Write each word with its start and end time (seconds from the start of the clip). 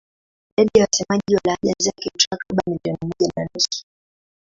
Idadi 0.57 0.79
ya 0.79 0.83
wasemaji 0.91 1.35
wa 1.35 1.41
lahaja 1.45 1.73
zake 1.79 2.11
ni 2.13 2.23
takriban 2.29 2.63
milioni 2.67 2.99
moja 3.01 3.33
na 3.37 3.47
nusu. 3.55 3.85